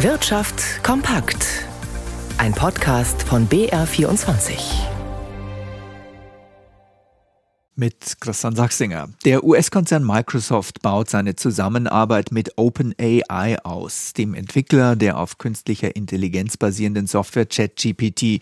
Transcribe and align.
Wirtschaft 0.00 0.84
kompakt. 0.84 1.64
Ein 2.36 2.52
Podcast 2.52 3.22
von 3.22 3.48
BR24. 3.48 4.58
Mit 7.76 8.20
Christian 8.20 8.54
Sachsinger. 8.54 9.08
Der 9.24 9.42
US-Konzern 9.42 10.04
Microsoft 10.04 10.82
baut 10.82 11.08
seine 11.08 11.34
Zusammenarbeit 11.34 12.30
mit 12.30 12.58
OpenAI 12.58 13.56
aus, 13.64 14.12
dem 14.12 14.34
Entwickler 14.34 14.96
der 14.96 15.18
auf 15.18 15.38
künstlicher 15.38 15.96
Intelligenz 15.96 16.58
basierenden 16.58 17.06
Software 17.06 17.46
ChatGPT. 17.46 18.40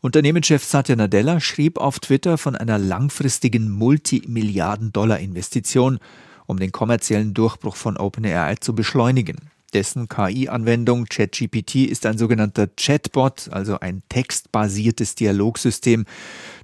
Unternehmenschef 0.00 0.64
Satya 0.64 0.96
Nadella 0.96 1.40
schrieb 1.40 1.76
auf 1.76 2.00
Twitter 2.00 2.38
von 2.38 2.56
einer 2.56 2.78
langfristigen 2.78 3.70
Multimilliarden-Dollar-Investition, 3.72 5.98
um 6.46 6.58
den 6.58 6.72
kommerziellen 6.72 7.34
Durchbruch 7.34 7.76
von 7.76 7.98
OpenAI 7.98 8.56
zu 8.56 8.74
beschleunigen. 8.74 9.50
Dessen 9.74 10.08
KI-Anwendung 10.08 11.06
ChatGPT 11.06 11.86
ist 11.86 12.06
ein 12.06 12.16
sogenannter 12.16 12.68
Chatbot, 12.68 13.48
also 13.50 13.80
ein 13.80 14.02
textbasiertes 14.08 15.14
Dialogsystem. 15.14 16.06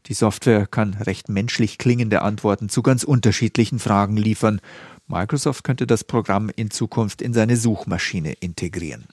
Die 0.07 0.15
Software 0.15 0.67
kann 0.67 0.95
recht 0.95 1.29
menschlich 1.29 1.79
klingende 1.79 2.23
Antworten 2.23 2.69
zu 2.69 2.83
ganz 2.83 3.05
unterschiedlichen 3.05 3.79
Fragen 3.79 4.17
liefern. 4.17 4.61
Microsoft 5.07 5.65
könnte 5.65 5.87
das 5.87 6.05
Programm 6.05 6.51
in 6.57 6.71
Zukunft 6.71 7.21
in 7.21 7.35
seine 7.35 7.57
Suchmaschine 7.57 8.33
integrieren. 8.41 9.05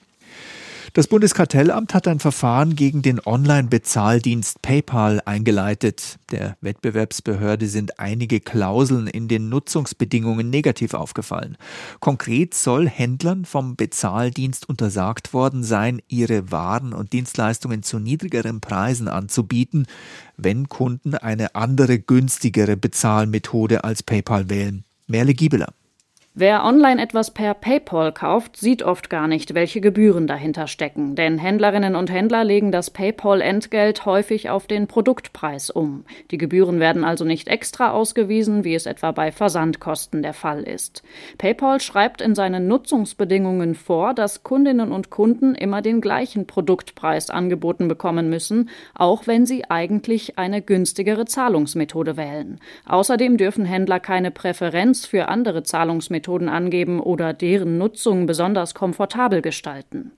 Das 0.94 1.06
Bundeskartellamt 1.06 1.94
hat 1.94 2.06
ein 2.06 2.20
Verfahren 2.20 2.76
gegen 2.76 3.00
den 3.00 3.18
Online-Bezahldienst 3.18 4.60
PayPal 4.60 5.22
eingeleitet. 5.24 6.18
Der 6.30 6.58
Wettbewerbsbehörde 6.60 7.66
sind 7.66 7.98
einige 7.98 8.40
Klauseln 8.40 9.06
in 9.06 9.26
den 9.26 9.48
Nutzungsbedingungen 9.48 10.50
negativ 10.50 10.92
aufgefallen. 10.92 11.56
Konkret 12.00 12.52
soll 12.52 12.86
Händlern 12.86 13.46
vom 13.46 13.74
Bezahldienst 13.74 14.68
untersagt 14.68 15.32
worden 15.32 15.64
sein, 15.64 16.02
ihre 16.08 16.50
Waren 16.50 16.92
und 16.92 17.14
Dienstleistungen 17.14 17.82
zu 17.82 17.98
niedrigeren 17.98 18.60
Preisen 18.60 19.08
anzubieten, 19.08 19.86
wenn 20.36 20.68
Kunden 20.68 21.14
eine 21.14 21.54
andere 21.54 22.00
günstigere 22.00 22.76
Bezahlmethode 22.76 23.82
als 23.82 24.02
PayPal 24.02 24.50
wählen. 24.50 24.84
Merle 25.06 25.32
Giebeler. 25.32 25.72
Wer 26.34 26.64
online 26.64 27.02
etwas 27.02 27.30
per 27.30 27.52
PayPal 27.52 28.10
kauft, 28.10 28.56
sieht 28.56 28.82
oft 28.82 29.10
gar 29.10 29.28
nicht, 29.28 29.52
welche 29.52 29.82
Gebühren 29.82 30.26
dahinter 30.26 30.66
stecken, 30.66 31.14
denn 31.14 31.36
Händlerinnen 31.36 31.94
und 31.94 32.10
Händler 32.10 32.42
legen 32.42 32.72
das 32.72 32.88
PayPal-Entgelt 32.88 34.06
häufig 34.06 34.48
auf 34.48 34.66
den 34.66 34.86
Produktpreis 34.86 35.68
um. 35.68 36.06
Die 36.30 36.38
Gebühren 36.38 36.80
werden 36.80 37.04
also 37.04 37.26
nicht 37.26 37.48
extra 37.48 37.90
ausgewiesen, 37.90 38.64
wie 38.64 38.74
es 38.74 38.86
etwa 38.86 39.10
bei 39.12 39.30
Versandkosten 39.30 40.22
der 40.22 40.32
Fall 40.32 40.62
ist. 40.62 41.02
PayPal 41.36 41.82
schreibt 41.82 42.22
in 42.22 42.34
seinen 42.34 42.66
Nutzungsbedingungen 42.66 43.74
vor, 43.74 44.14
dass 44.14 44.42
Kundinnen 44.42 44.90
und 44.90 45.10
Kunden 45.10 45.54
immer 45.54 45.82
den 45.82 46.00
gleichen 46.00 46.46
Produktpreis 46.46 47.28
angeboten 47.28 47.88
bekommen 47.88 48.30
müssen, 48.30 48.70
auch 48.94 49.26
wenn 49.26 49.44
sie 49.44 49.68
eigentlich 49.68 50.38
eine 50.38 50.62
günstigere 50.62 51.26
Zahlungsmethode 51.26 52.16
wählen. 52.16 52.58
Außerdem 52.86 53.36
dürfen 53.36 53.66
Händler 53.66 54.00
keine 54.00 54.30
Präferenz 54.30 55.04
für 55.04 55.28
andere 55.28 55.62
Zahlungsmethoden 55.62 56.21
Methoden 56.22 56.48
angeben 56.48 57.00
oder 57.00 57.34
deren 57.34 57.78
Nutzung 57.78 58.26
besonders 58.26 58.74
komfortabel 58.74 59.42
gestalten. 59.42 60.12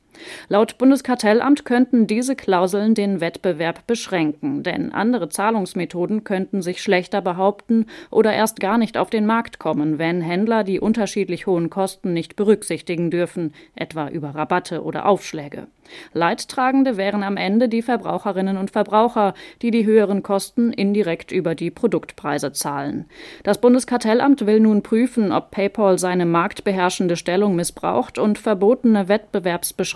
Laut 0.49 0.79
Bundeskartellamt 0.79 1.65
könnten 1.65 2.07
diese 2.07 2.37
Klauseln 2.37 2.95
den 2.95 3.21
Wettbewerb 3.21 3.87
beschränken, 3.87 4.63
denn 4.63 4.93
andere 4.93 5.29
Zahlungsmethoden 5.29 6.25
könnten 6.25 6.63
sich 6.63 6.83
schlechter 6.83 7.21
behaupten 7.21 7.87
oder 8.11 8.33
erst 8.33 8.61
gar 8.61 8.79
nicht 8.79 8.97
auf 8.97 9.11
den 9.11 9.27
Markt 9.27 9.59
kommen, 9.59 9.99
wenn 9.99 10.21
Händler 10.21 10.65
die 10.65 10.81
unterschiedlich 10.81 11.47
hohen 11.47 11.71
Kosten 11.71 12.13
nicht 12.13 12.37
berücksichtigen 12.37 13.11
dürfen, 13.11 13.53
etwa 13.75 14.09
über 14.09 14.35
Rabatte 14.35 14.83
oder 14.83 15.07
Aufschläge. 15.07 15.67
Leidtragende 16.13 16.97
wären 16.97 17.23
am 17.23 17.37
Ende 17.37 17.69
die 17.69 17.83
Verbraucherinnen 17.83 18.57
und 18.57 18.71
Verbraucher, 18.71 19.35
die 19.63 19.71
die 19.71 19.85
höheren 19.85 20.23
Kosten 20.23 20.73
indirekt 20.73 21.33
über 21.33 21.55
die 21.55 21.71
Produktpreise 21.71 22.53
zahlen. 22.53 23.07
Das 23.43 23.61
Bundeskartellamt 23.61 24.47
will 24.47 24.61
nun 24.61 24.83
prüfen, 24.83 25.33
ob 25.33 25.51
PayPal 25.51 25.99
seine 25.99 26.27
marktbeherrschende 26.27 27.17
Stellung 27.17 27.57
missbraucht 27.57 28.19
und 28.19 28.39
verbotene 28.39 29.09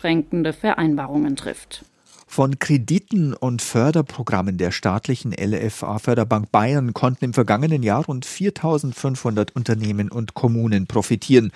wettbewerbsbeschränkende 0.08 0.52
Vereinbarungen 0.52 1.36
trifft. 1.36 1.84
Von 2.30 2.58
Krediten 2.58 3.32
und 3.32 3.62
Förderprogrammen 3.62 4.58
der 4.58 4.70
staatlichen 4.70 5.32
LFA 5.32 5.98
Förderbank 5.98 6.52
Bayern 6.52 6.92
konnten 6.92 7.24
im 7.24 7.32
vergangenen 7.32 7.82
Jahr 7.82 8.04
rund 8.04 8.26
4500 8.26 9.56
Unternehmen 9.56 10.10
und 10.10 10.34
Kommunen 10.34 10.86
profitieren. 10.86 11.52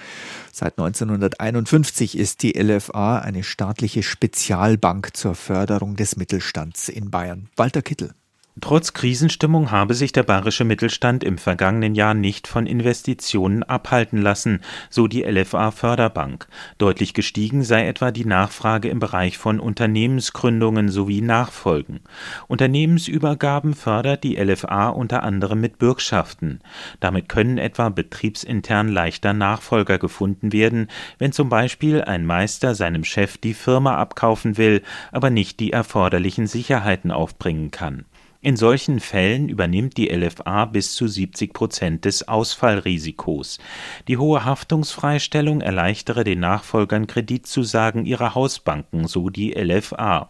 Seit 0.50 0.78
1951 0.78 2.16
ist 2.16 2.42
die 2.42 2.52
LFA 2.52 3.18
eine 3.18 3.42
staatliche 3.42 4.02
Spezialbank 4.02 5.14
zur 5.14 5.34
Förderung 5.34 5.96
des 5.96 6.16
Mittelstands 6.16 6.88
in 6.88 7.10
Bayern. 7.10 7.50
Walter 7.54 7.82
Kittel. 7.82 8.14
Trotz 8.60 8.92
Krisenstimmung 8.92 9.70
habe 9.70 9.94
sich 9.94 10.12
der 10.12 10.24
bayerische 10.24 10.64
Mittelstand 10.64 11.24
im 11.24 11.38
vergangenen 11.38 11.94
Jahr 11.94 12.12
nicht 12.12 12.46
von 12.46 12.66
Investitionen 12.66 13.62
abhalten 13.62 14.20
lassen, 14.20 14.60
so 14.90 15.06
die 15.06 15.22
LFA 15.22 15.70
Förderbank. 15.70 16.46
Deutlich 16.76 17.14
gestiegen 17.14 17.64
sei 17.64 17.88
etwa 17.88 18.10
die 18.10 18.26
Nachfrage 18.26 18.90
im 18.90 18.98
Bereich 18.98 19.38
von 19.38 19.58
Unternehmensgründungen 19.58 20.90
sowie 20.90 21.22
Nachfolgen. 21.22 22.00
Unternehmensübergaben 22.46 23.72
fördert 23.72 24.22
die 24.22 24.36
LFA 24.36 24.90
unter 24.90 25.22
anderem 25.22 25.62
mit 25.62 25.78
Bürgschaften. 25.78 26.60
Damit 27.00 27.30
können 27.30 27.56
etwa 27.56 27.88
betriebsintern 27.88 28.88
leichter 28.88 29.32
Nachfolger 29.32 29.96
gefunden 29.96 30.52
werden, 30.52 30.88
wenn 31.18 31.32
zum 31.32 31.48
Beispiel 31.48 32.02
ein 32.02 32.26
Meister 32.26 32.74
seinem 32.74 33.04
Chef 33.04 33.38
die 33.38 33.54
Firma 33.54 33.96
abkaufen 33.96 34.58
will, 34.58 34.82
aber 35.10 35.30
nicht 35.30 35.58
die 35.58 35.72
erforderlichen 35.72 36.46
Sicherheiten 36.46 37.10
aufbringen 37.10 37.70
kann. 37.70 38.04
In 38.44 38.56
solchen 38.56 38.98
Fällen 38.98 39.48
übernimmt 39.48 39.96
die 39.96 40.08
LFA 40.08 40.64
bis 40.64 40.94
zu 40.94 41.06
70 41.06 41.52
Prozent 41.52 42.04
des 42.04 42.26
Ausfallrisikos. 42.26 43.60
Die 44.08 44.16
hohe 44.16 44.44
Haftungsfreistellung 44.44 45.60
erleichtere 45.60 46.24
den 46.24 46.40
Nachfolgern 46.40 47.06
Kreditzusagen 47.06 48.04
ihrer 48.04 48.34
Hausbanken, 48.34 49.06
so 49.06 49.30
die 49.30 49.52
LFA. 49.52 50.28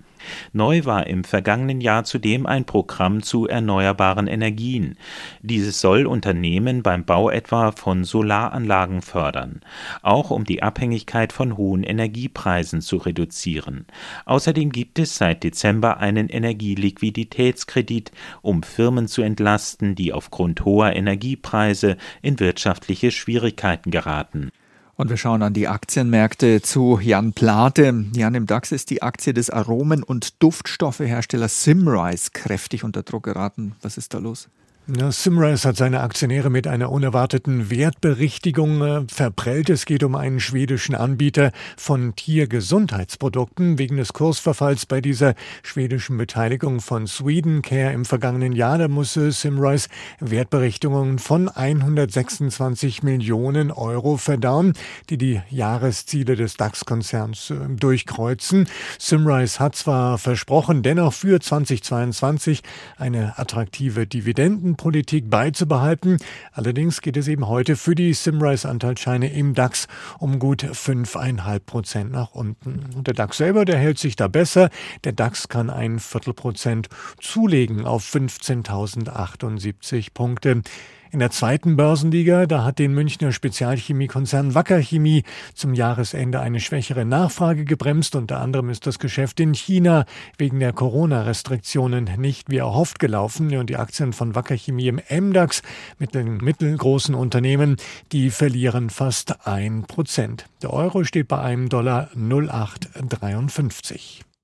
Neu 0.52 0.84
war 0.84 1.06
im 1.06 1.24
vergangenen 1.24 1.80
Jahr 1.80 2.04
zudem 2.04 2.46
ein 2.46 2.64
Programm 2.64 3.22
zu 3.22 3.46
erneuerbaren 3.46 4.26
Energien. 4.26 4.96
Dieses 5.40 5.80
soll 5.80 6.06
Unternehmen 6.06 6.82
beim 6.82 7.04
Bau 7.04 7.30
etwa 7.30 7.72
von 7.72 8.04
Solaranlagen 8.04 9.02
fördern, 9.02 9.60
auch 10.02 10.30
um 10.30 10.44
die 10.44 10.62
Abhängigkeit 10.62 11.32
von 11.32 11.56
hohen 11.56 11.82
Energiepreisen 11.82 12.80
zu 12.80 12.96
reduzieren. 12.96 13.86
Außerdem 14.24 14.70
gibt 14.70 14.98
es 14.98 15.16
seit 15.16 15.42
Dezember 15.42 15.98
einen 15.98 16.28
Energieliquiditätskredit, 16.28 18.12
um 18.42 18.62
Firmen 18.62 19.08
zu 19.08 19.22
entlasten, 19.22 19.94
die 19.94 20.12
aufgrund 20.12 20.64
hoher 20.64 20.94
Energiepreise 20.94 21.96
in 22.22 22.40
wirtschaftliche 22.40 23.10
Schwierigkeiten 23.10 23.90
geraten. 23.90 24.50
Und 24.94 25.08
wir 25.08 25.16
schauen 25.16 25.42
an 25.42 25.54
die 25.54 25.68
Aktienmärkte 25.68 26.60
zu 26.60 26.98
Jan 27.00 27.32
Plate. 27.32 28.04
Jan, 28.14 28.34
im 28.34 28.46
DAX 28.46 28.72
ist 28.72 28.90
die 28.90 29.02
Aktie 29.02 29.32
des 29.32 29.48
Aromen- 29.48 30.02
und 30.02 30.42
Duftstoffeherstellers 30.42 31.64
Simrise 31.64 32.30
kräftig 32.32 32.84
unter 32.84 33.02
Druck 33.02 33.24
geraten. 33.24 33.74
Was 33.80 33.96
ist 33.96 34.12
da 34.12 34.18
los? 34.18 34.48
Simrise 34.88 35.68
hat 35.68 35.76
seine 35.76 36.00
Aktionäre 36.00 36.50
mit 36.50 36.66
einer 36.66 36.90
unerwarteten 36.90 37.70
Wertberichtigung 37.70 38.82
äh, 38.82 39.04
verprellt. 39.06 39.70
Es 39.70 39.86
geht 39.86 40.02
um 40.02 40.16
einen 40.16 40.40
schwedischen 40.40 40.96
Anbieter 40.96 41.52
von 41.76 42.16
Tiergesundheitsprodukten. 42.16 43.78
Wegen 43.78 43.98
des 43.98 44.12
Kursverfalls 44.12 44.86
bei 44.86 45.00
dieser 45.00 45.34
schwedischen 45.62 46.16
Beteiligung 46.16 46.80
von 46.80 47.06
Swedencare 47.06 47.92
im 47.92 48.04
vergangenen 48.04 48.54
Jahr, 48.54 48.76
da 48.76 48.88
musste 48.88 49.30
Simrise 49.30 49.88
Wertberichtungen 50.18 51.20
von 51.20 51.48
126 51.48 53.04
Millionen 53.04 53.70
Euro 53.70 54.16
verdauen, 54.16 54.72
die 55.10 55.16
die 55.16 55.40
Jahresziele 55.48 56.34
des 56.34 56.56
DAX-Konzerns 56.56 57.50
äh, 57.50 57.54
durchkreuzen. 57.68 58.66
Simrise 58.98 59.60
hat 59.60 59.76
zwar 59.76 60.18
versprochen, 60.18 60.82
dennoch 60.82 61.12
für 61.12 61.38
2022 61.38 62.62
eine 62.96 63.38
attraktive 63.38 64.08
Dividenden 64.08 64.71
Politik 64.76 65.30
beizubehalten. 65.30 66.18
Allerdings 66.52 67.00
geht 67.00 67.16
es 67.16 67.28
eben 67.28 67.48
heute 67.48 67.76
für 67.76 67.94
die 67.94 68.12
Simrise-Anteilsscheine 68.12 69.32
im 69.32 69.54
DAX 69.54 69.88
um 70.18 70.38
gut 70.38 70.64
5,5 70.64 71.60
Prozent 71.60 72.12
nach 72.12 72.32
unten. 72.32 72.80
Und 72.96 73.06
der 73.06 73.14
DAX 73.14 73.36
selber, 73.36 73.64
der 73.64 73.78
hält 73.78 73.98
sich 73.98 74.16
da 74.16 74.28
besser. 74.28 74.70
Der 75.04 75.12
DAX 75.12 75.48
kann 75.48 75.70
ein 75.70 75.98
Viertelprozent 75.98 76.88
zulegen 77.20 77.84
auf 77.84 78.04
15.078 78.04 80.08
Punkte. 80.14 80.62
In 81.12 81.18
der 81.18 81.30
zweiten 81.30 81.76
Börsenliga, 81.76 82.46
da 82.46 82.64
hat 82.64 82.78
den 82.78 82.94
Münchner 82.94 83.32
Spezialchemiekonzern 83.32 84.54
Wacker 84.54 84.80
Chemie 84.80 85.24
zum 85.52 85.74
Jahresende 85.74 86.40
eine 86.40 86.58
schwächere 86.58 87.04
Nachfrage 87.04 87.66
gebremst. 87.66 88.16
Unter 88.16 88.40
anderem 88.40 88.70
ist 88.70 88.86
das 88.86 88.98
Geschäft 88.98 89.38
in 89.38 89.52
China 89.52 90.06
wegen 90.38 90.58
der 90.58 90.72
Corona-Restriktionen 90.72 92.08
nicht 92.16 92.48
wie 92.48 92.56
erhofft 92.56 92.98
gelaufen. 92.98 93.54
Und 93.54 93.68
die 93.68 93.76
Aktien 93.76 94.14
von 94.14 94.34
Wacker 94.34 94.56
Chemie 94.56 94.88
im 94.88 95.02
MDAX 95.10 95.60
mit 95.98 96.14
den 96.14 96.38
mittelgroßen 96.38 97.14
Unternehmen, 97.14 97.76
die 98.12 98.30
verlieren 98.30 98.88
fast 98.88 99.46
ein 99.46 99.82
Prozent. 99.82 100.46
Der 100.62 100.72
Euro 100.72 101.04
steht 101.04 101.28
bei 101.28 101.42
einem 101.42 101.68
Dollar 101.68 102.08
0,853. 102.14 104.24